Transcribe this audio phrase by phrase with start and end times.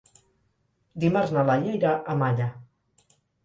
[1.03, 2.51] Dimarts na Laia irà a Malla.